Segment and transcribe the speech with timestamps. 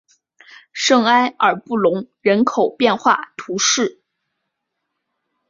[0.73, 4.01] 圣埃尔布隆人口变化图示